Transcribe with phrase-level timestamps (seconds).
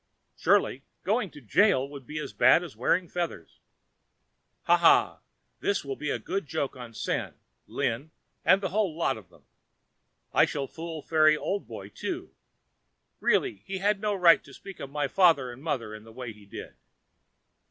[0.35, 3.59] Surely going to jail would be as bad as wearing feathers.
[4.63, 5.19] Ha, ha!
[5.59, 7.35] This will be a good joke on Sen,
[7.67, 8.09] Lin,
[8.43, 9.45] and the whole lot of them.
[10.33, 12.33] I shall fool Fairy Old Boy too.
[13.19, 16.33] Really he had no right to speak of my father and mother in the way
[16.33, 16.73] he did.